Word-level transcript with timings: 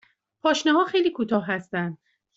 پاشنه 0.41 0.73
ها 0.73 0.85
خیلی 0.85 1.09
کوتاه 1.11 1.45
هستند. 1.45 1.97